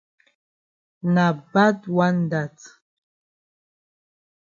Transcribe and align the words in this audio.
Na 1.13 1.25
bad 1.53 1.79
wan 1.95 2.17
dat. 2.31 2.57